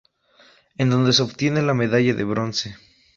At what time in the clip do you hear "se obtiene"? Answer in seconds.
1.13-1.61